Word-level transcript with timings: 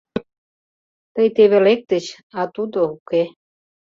—Тый 1.13 1.27
теве 1.35 1.57
лектыч, 1.65 2.05
а 2.39 2.41
тудо— 2.55 2.79
уке. 2.95 3.23